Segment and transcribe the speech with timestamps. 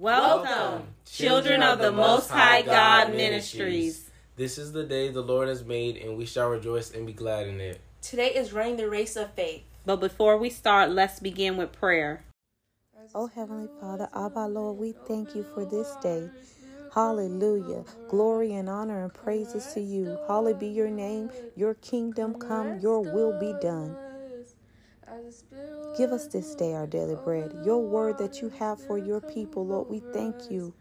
[0.00, 4.10] Welcome, children of the Most High God Ministries.
[4.34, 7.46] This is the day the Lord has made, and we shall rejoice and be glad
[7.46, 7.82] in it.
[8.00, 9.62] Today is running the race of faith.
[9.84, 12.24] But before we start, let's begin with prayer.
[13.14, 16.30] Oh, Heavenly Father, Abba, Lord, we thank you for this day.
[16.94, 17.84] Hallelujah.
[18.08, 20.16] Glory and honor and praises to you.
[20.26, 21.28] Hallowed be your name.
[21.56, 23.94] Your kingdom come, your will be done.
[25.96, 27.52] Give us this day our daily bread.
[27.64, 30.72] Your word that you have for your people, Lord, we thank you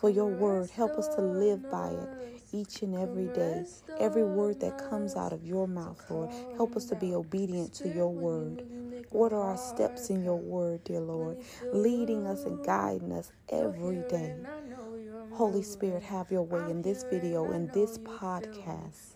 [0.00, 0.70] for your word.
[0.70, 2.08] Help us to live by it
[2.52, 3.64] each and every day.
[3.98, 7.88] Every word that comes out of your mouth, Lord, help us to be obedient to
[7.88, 8.64] your word.
[9.10, 11.38] Order our steps in your word, dear Lord,
[11.72, 14.36] leading us and guiding us every day.
[15.32, 19.14] Holy Spirit, have your way in this video, in this podcast.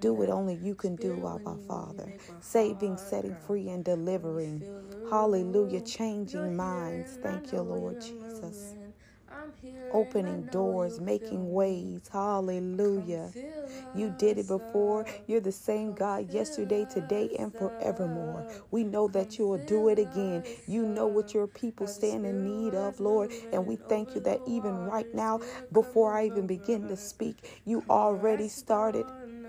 [0.00, 2.12] Do what only you can do, Abba Father.
[2.40, 4.64] Saving, setting free, and delivering.
[5.10, 5.80] Hallelujah.
[5.82, 7.18] Changing minds.
[7.22, 8.74] Thank you, Lord Jesus.
[9.92, 12.02] Opening doors, making ways.
[12.12, 13.32] Hallelujah.
[13.94, 15.06] You did it before.
[15.26, 18.46] You're the same God yesterday, today, and forevermore.
[18.70, 20.44] We know that you will do it again.
[20.66, 23.32] You know what your people stand in need of, Lord.
[23.52, 25.40] And we thank you that even right now,
[25.72, 29.06] before I even begin to speak, you already started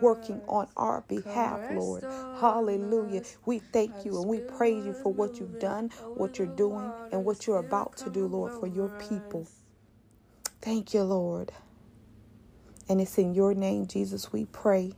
[0.00, 2.04] working on our behalf, Lord.
[2.40, 3.22] Hallelujah.
[3.46, 7.24] We thank you and we praise you for what you've done, what you're doing, and
[7.24, 9.46] what you're about to do, Lord, for your people.
[10.60, 11.52] Thank you, Lord.
[12.88, 14.92] And it's in your name, Jesus, we pray.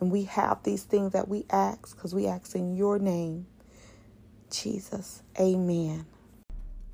[0.00, 3.46] And we have these things that we ask because we ask in your name,
[4.50, 5.22] Jesus.
[5.40, 6.06] Amen.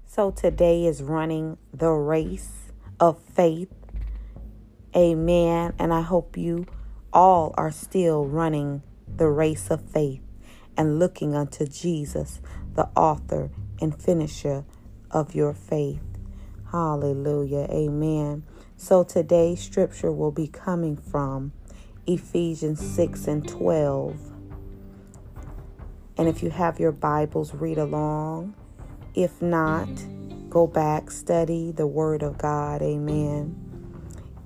[0.06, 3.72] So today is running the race of faith.
[4.96, 5.74] Amen.
[5.78, 6.66] And I hope you
[7.12, 8.82] all are still running
[9.16, 10.20] the race of faith
[10.76, 12.40] and looking unto Jesus,
[12.74, 13.50] the author
[13.80, 14.64] and finisher
[15.10, 16.02] of your faith.
[16.70, 17.66] Hallelujah.
[17.70, 18.44] Amen.
[18.76, 21.52] So today's scripture will be coming from
[22.06, 24.16] Ephesians 6 and 12.
[26.16, 28.54] And if you have your Bibles, read along.
[29.14, 29.88] If not,
[30.50, 32.82] go back, study the Word of God.
[32.82, 33.67] Amen.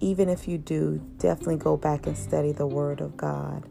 [0.03, 3.69] Even if you do, definitely go back and study the Word of God.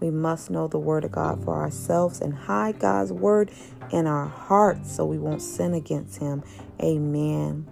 [0.00, 3.52] We must know the Word of God for ourselves and hide God's Word
[3.92, 6.42] in our hearts so we won't sin against Him.
[6.82, 7.68] Amen.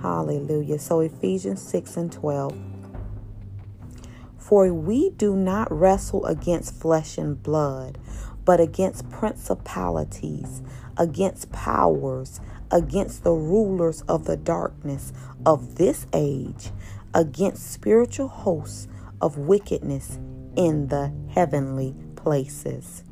[0.00, 0.78] Hallelujah.
[0.78, 2.58] So, Ephesians 6 and 12.
[4.38, 7.98] For we do not wrestle against flesh and blood,
[8.46, 10.62] but against principalities,
[10.96, 15.12] against powers, against the rulers of the darkness
[15.44, 16.70] of this age,
[17.14, 18.88] against spiritual hosts
[19.20, 20.18] of wickedness
[20.56, 23.04] in the heavenly places.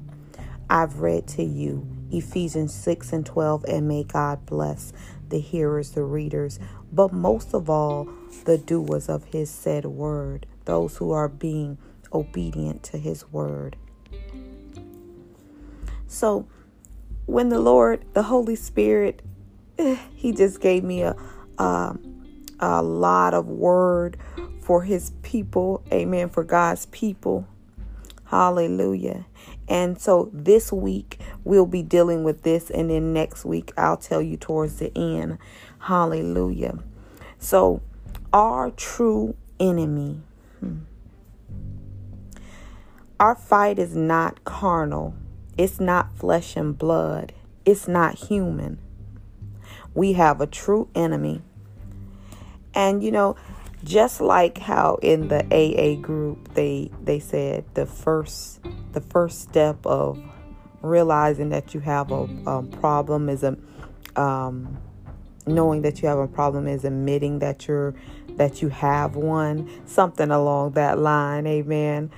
[0.70, 4.92] I've read to you Ephesians 6 and 12, and may God bless
[5.28, 6.58] the hearers, the readers,
[6.92, 8.08] but most of all,
[8.44, 11.78] the doers of his said word, those who are being
[12.12, 13.76] obedient to his word.
[16.06, 16.48] So,
[17.26, 19.22] when the Lord, the Holy Spirit,
[20.14, 21.14] he just gave me a,
[21.58, 22.17] um,
[22.60, 24.16] a lot of word
[24.60, 25.82] for his people.
[25.92, 26.28] Amen.
[26.28, 27.46] For God's people.
[28.26, 29.26] Hallelujah.
[29.68, 34.20] And so this week we'll be dealing with this, and then next week I'll tell
[34.20, 35.38] you towards the end.
[35.78, 36.78] Hallelujah.
[37.38, 37.80] So,
[38.32, 40.20] our true enemy.
[40.60, 40.78] Hmm.
[43.20, 45.14] Our fight is not carnal,
[45.56, 47.32] it's not flesh and blood,
[47.64, 48.78] it's not human.
[49.94, 51.42] We have a true enemy.
[52.78, 53.34] And you know,
[53.82, 58.60] just like how in the AA group they they said the first
[58.92, 60.22] the first step of
[60.80, 63.58] realizing that you have a, problem is a
[64.14, 64.78] um,
[65.44, 67.96] knowing that you have a problem is admitting that you're
[68.36, 72.12] that you have one something along that line amen.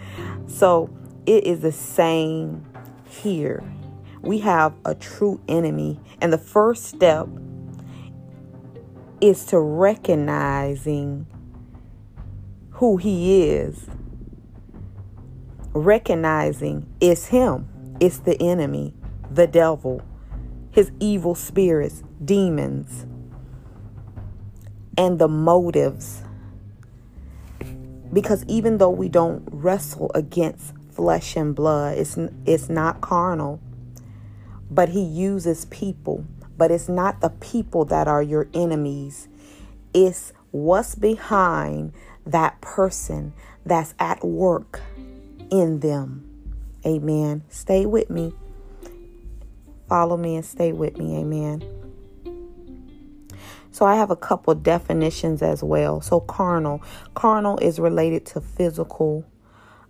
[0.46, 0.90] So
[1.24, 2.66] it is the same
[3.06, 3.64] here.
[4.20, 7.28] We have a true enemy and the first step
[9.20, 11.26] is to recognizing
[12.72, 13.86] who he is
[15.72, 17.68] recognizing it's him
[18.00, 18.92] it's the enemy
[19.30, 20.02] the devil
[20.70, 23.06] his evil spirits demons
[25.00, 26.22] and the motives.
[28.12, 33.60] Because even though we don't wrestle against flesh and blood, it's, it's not carnal,
[34.70, 36.26] but He uses people.
[36.60, 39.28] But it's not the people that are your enemies,
[39.94, 41.94] it's what's behind
[42.26, 43.32] that person
[43.64, 44.82] that's at work
[45.50, 46.28] in them.
[46.84, 47.44] Amen.
[47.48, 48.34] Stay with me.
[49.88, 51.16] Follow me and stay with me.
[51.16, 51.64] Amen.
[53.70, 56.02] So I have a couple definitions as well.
[56.02, 56.82] So carnal,
[57.14, 59.24] carnal is related to physical.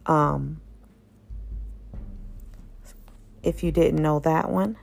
[0.07, 0.61] Um,
[3.43, 4.77] if you didn't know that one,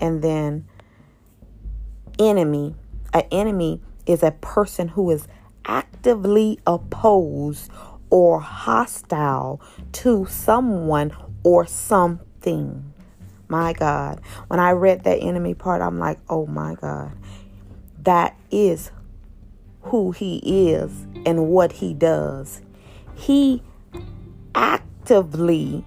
[0.00, 0.68] and then
[2.18, 2.74] enemy.
[3.12, 5.26] An enemy is a person who is
[5.64, 7.70] actively opposed
[8.10, 9.60] or hostile
[9.92, 12.92] to someone or something.
[13.48, 14.20] My God.
[14.48, 17.12] When I read that enemy part, I'm like, oh my God.
[18.02, 18.90] That is
[19.82, 22.60] who he is and what he does.
[23.14, 23.62] He
[24.54, 25.84] actively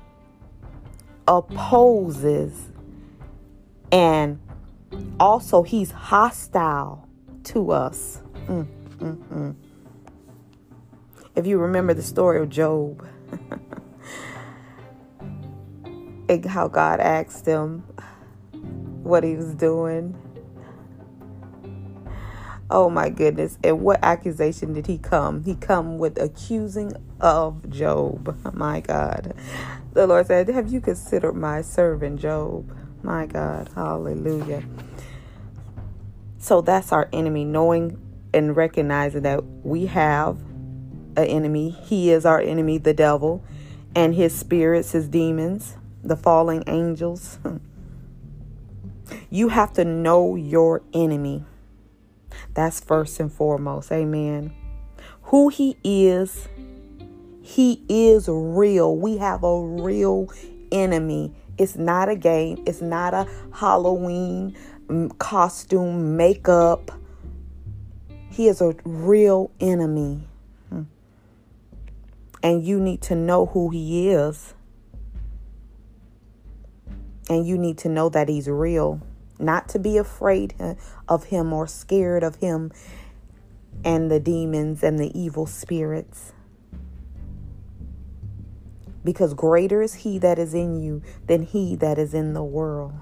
[1.28, 2.72] opposes
[3.92, 4.40] and
[5.20, 7.08] also he's hostile
[7.46, 8.22] to us.
[8.48, 9.56] Mm, mm, mm.
[11.36, 13.08] If you remember the story of Job,
[16.30, 17.84] and how God asked him
[19.04, 20.16] what he was doing.
[22.70, 23.58] Oh my goodness.
[23.64, 25.44] And what accusation did he come?
[25.44, 28.38] He come with accusing of Job.
[28.54, 29.34] My God.
[29.94, 32.72] The Lord said, Have you considered my servant Job?
[33.04, 33.70] My God.
[33.76, 34.64] Hallelujah.
[36.38, 37.98] So that's our enemy, knowing
[38.34, 40.38] and recognizing that we have
[41.18, 41.70] an enemy.
[41.70, 43.44] He is our enemy, the devil,
[43.96, 47.40] and his spirits, his demons, the falling angels.
[49.32, 51.44] You have to know your enemy.
[52.54, 53.92] That's first and foremost.
[53.92, 54.54] Amen.
[55.24, 56.48] Who he is,
[57.42, 58.96] he is real.
[58.96, 60.32] We have a real
[60.72, 61.34] enemy.
[61.60, 64.56] It's not a game, it's not a Halloween
[65.20, 66.92] costume, makeup.
[68.32, 70.28] He is a real enemy.
[70.70, 70.84] Hmm.
[72.42, 74.54] And you need to know who he is.
[77.30, 79.02] And you need to know that he's real.
[79.38, 80.56] Not to be afraid
[81.08, 82.72] of him or scared of him
[83.84, 86.34] and the demons and the evil spirits.
[89.04, 92.94] Because greater is he that is in you than he that is in the world.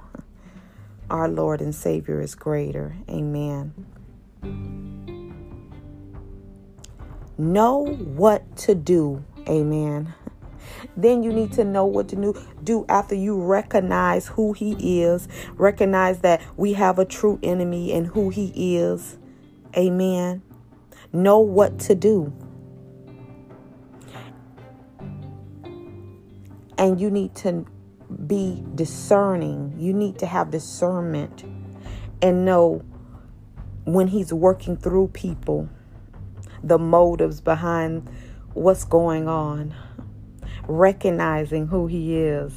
[1.09, 2.95] Our Lord and Savior is greater.
[3.09, 3.73] Amen.
[7.37, 9.23] Know what to do.
[9.47, 10.13] Amen.
[10.95, 12.33] Then you need to know what to
[12.63, 18.07] do, after you recognize who he is, recognize that we have a true enemy and
[18.07, 19.17] who he is.
[19.75, 20.41] Amen.
[21.13, 22.33] Know what to do.
[26.77, 27.65] And you need to
[28.27, 29.73] be discerning.
[29.77, 31.43] You need to have discernment
[32.21, 32.83] and know
[33.85, 35.69] when he's working through people,
[36.63, 38.09] the motives behind
[38.53, 39.73] what's going on,
[40.67, 42.53] recognizing who he is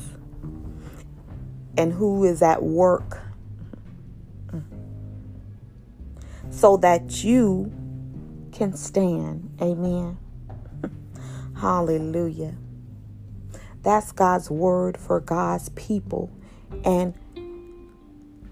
[1.76, 3.20] and who is at work
[6.50, 7.72] so that you
[8.52, 9.56] can stand.
[9.62, 10.18] Amen.
[11.56, 12.54] Hallelujah.
[13.82, 16.30] That's God's word for God's people.
[16.84, 17.14] And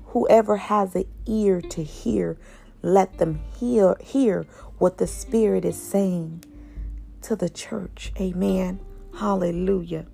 [0.07, 2.39] whoever has an ear to hear,
[2.83, 4.47] let them hear, hear
[4.79, 6.45] what the Spirit is saying
[7.23, 8.13] to the church.
[8.19, 8.81] Amen.
[9.19, 10.07] Hallelujah.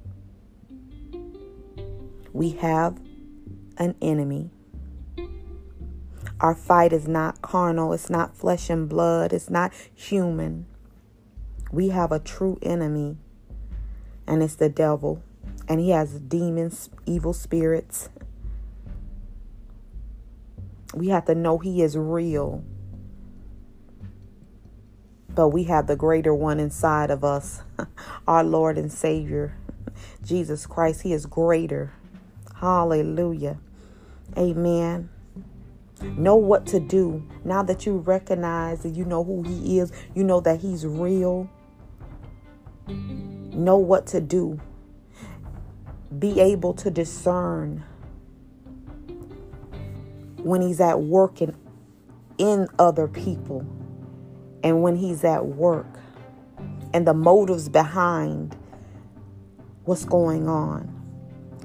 [2.32, 2.98] We have
[3.76, 4.50] an enemy.
[6.40, 10.66] Our fight is not carnal, it's not flesh and blood, it's not human.
[11.70, 13.18] We have a true enemy
[14.26, 15.22] and it's the devil.
[15.68, 18.08] And he has demons, evil spirits.
[20.94, 22.62] We have to know he is real.
[25.34, 27.62] But we have the greater one inside of us,
[28.28, 29.56] our Lord and Savior,
[30.22, 31.02] Jesus Christ.
[31.02, 31.92] He is greater.
[32.54, 33.58] Hallelujah.
[34.38, 35.10] Amen.
[36.00, 37.26] Know what to do.
[37.44, 41.50] Now that you recognize that you know who He is, you know that He's real
[43.54, 44.60] know what to do,
[46.18, 47.84] be able to discern
[50.38, 51.56] when he's at work in,
[52.38, 53.66] in other people
[54.62, 55.86] and when he's at work
[56.92, 58.56] and the motives behind
[59.84, 60.90] what's going on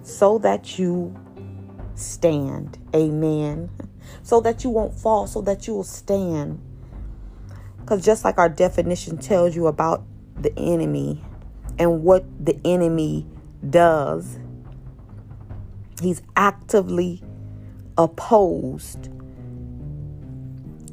[0.04, 1.16] so that you
[1.96, 2.78] stand.
[2.96, 3.70] Amen.
[4.24, 6.60] So that you won't fall, so that you will stand.
[7.80, 10.04] Because just like our definition tells you about
[10.36, 11.24] the enemy,
[11.80, 13.26] and what the enemy
[13.68, 14.38] does.
[16.02, 17.24] He's actively
[17.98, 19.10] opposed.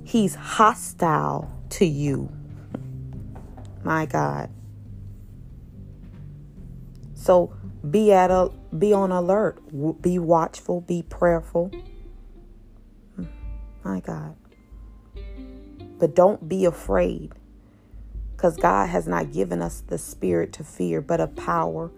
[0.05, 2.33] He's hostile to you.
[3.83, 4.51] My God.
[7.15, 7.53] So
[7.89, 9.61] be at a be on alert.
[10.01, 11.73] Be watchful, be prayerful.
[13.17, 13.25] Hmm,
[13.85, 14.37] my God.
[15.99, 17.33] But don't be afraid
[18.37, 21.91] because God has not given us the spirit to fear, but of power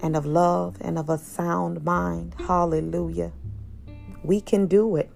[0.00, 2.36] and of love and of a sound mind.
[2.46, 3.32] Hallelujah.
[4.22, 5.10] We can do it.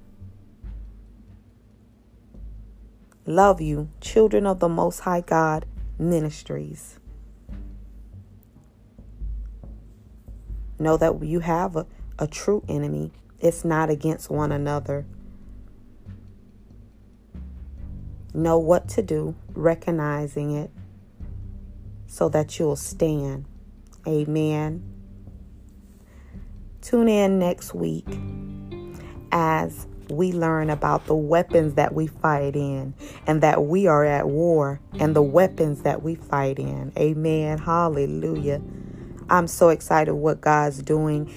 [3.27, 5.67] Love you, children of the Most High God
[5.99, 6.99] Ministries.
[10.81, 11.87] Know that you have a,
[12.19, 15.07] a true enemy, it's not against one another.
[18.35, 20.71] Know what to do, recognizing it,
[22.07, 23.47] so that you'll stand.
[24.07, 24.83] Amen.
[26.81, 28.07] Tune in next week
[29.33, 32.95] as we learn about the weapons that we fight in
[33.27, 36.93] and that we are at war and the weapons that we fight in.
[36.97, 37.59] Amen.
[37.59, 38.63] Hallelujah.
[39.29, 41.31] I'm so excited what God's doing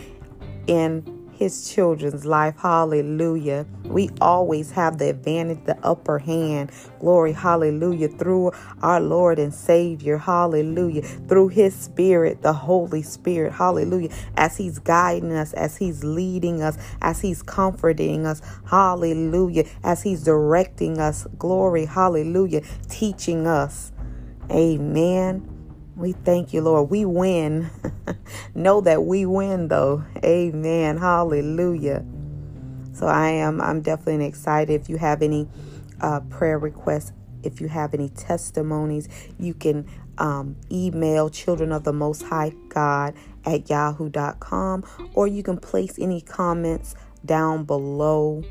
[0.67, 2.53] in his children's life.
[2.59, 3.65] Hallelujah.
[3.85, 6.71] We always have the advantage, the upper hand.
[6.99, 8.09] Glory, hallelujah.
[8.09, 8.51] Through
[8.83, 10.19] our Lord and Savior.
[10.19, 11.01] Hallelujah.
[11.01, 13.53] Through his spirit, the Holy Spirit.
[13.53, 14.09] Hallelujah.
[14.37, 18.43] As he's guiding us, as he's leading us, as he's comforting us.
[18.69, 19.65] Hallelujah.
[19.83, 21.25] As he's directing us.
[21.39, 22.61] Glory, hallelujah.
[22.87, 23.91] Teaching us.
[24.51, 25.60] Amen.
[25.95, 26.89] We thank you, Lord.
[26.89, 27.69] We win.
[28.55, 30.03] know that we win, though.
[30.23, 30.97] Amen.
[30.97, 32.05] Hallelujah.
[32.93, 33.61] So I am.
[33.61, 34.79] I'm definitely excited.
[34.79, 35.47] If you have any
[35.99, 41.93] uh, prayer requests, if you have any testimonies, you can um, email children of the
[41.93, 46.95] Most High God at yahoo.com, or you can place any comments
[47.25, 48.43] down below.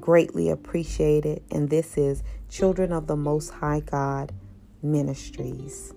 [0.00, 1.42] Greatly appreciated.
[1.50, 4.32] And this is Children of the Most High God
[4.82, 5.92] Ministries.